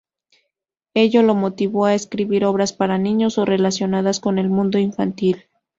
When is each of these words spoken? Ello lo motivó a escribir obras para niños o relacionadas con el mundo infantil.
Ello 0.95 1.21
lo 1.21 1.35
motivó 1.35 1.85
a 1.85 1.93
escribir 1.93 2.43
obras 2.45 2.73
para 2.73 2.97
niños 2.97 3.37
o 3.37 3.45
relacionadas 3.45 4.19
con 4.19 4.39
el 4.39 4.49
mundo 4.49 4.79
infantil. 4.79 5.43